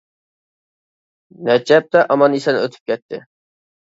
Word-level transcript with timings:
نەچچە 1.49 1.77
ھەپتە 1.79 2.01
ئامان 2.05 2.39
ئېسەن 2.39 2.57
ئۆتۈپ 2.63 2.91
كەتتى. 2.93 3.21